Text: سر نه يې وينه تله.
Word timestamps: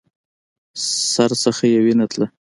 سر 1.11 1.29
نه 1.45 1.65
يې 1.71 1.79
وينه 1.85 2.05
تله. 2.11 2.27